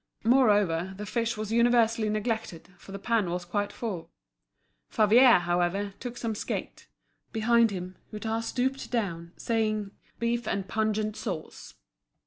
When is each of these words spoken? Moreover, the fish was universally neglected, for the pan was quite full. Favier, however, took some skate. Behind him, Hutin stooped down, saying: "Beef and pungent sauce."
Moreover, 0.23 0.95
the 0.97 1.05
fish 1.05 1.37
was 1.37 1.51
universally 1.51 2.09
neglected, 2.09 2.73
for 2.79 2.91
the 2.91 2.97
pan 2.97 3.29
was 3.29 3.45
quite 3.45 3.71
full. 3.71 4.09
Favier, 4.89 5.37
however, 5.37 5.93
took 5.99 6.17
some 6.17 6.33
skate. 6.33 6.87
Behind 7.31 7.69
him, 7.69 7.97
Hutin 8.09 8.41
stooped 8.41 8.89
down, 8.89 9.31
saying: 9.37 9.91
"Beef 10.17 10.47
and 10.47 10.67
pungent 10.67 11.15
sauce." 11.17 11.75